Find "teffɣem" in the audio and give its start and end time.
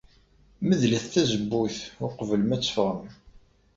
2.61-3.01